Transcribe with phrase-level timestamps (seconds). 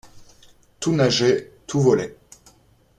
[0.79, 2.15] Tout nageait, tout volait.